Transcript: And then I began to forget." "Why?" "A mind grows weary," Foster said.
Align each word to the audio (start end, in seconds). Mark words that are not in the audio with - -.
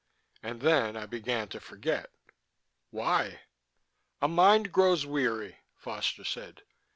And 0.41 0.61
then 0.61 0.97
I 0.97 1.05
began 1.05 1.47
to 1.49 1.59
forget." 1.59 2.09
"Why?" 2.89 3.41
"A 4.19 4.27
mind 4.27 4.71
grows 4.71 5.05
weary," 5.05 5.57
Foster 5.75 6.23
said. 6.23 6.63